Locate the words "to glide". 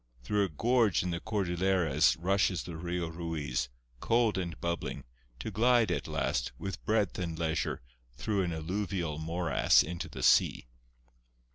5.37-5.91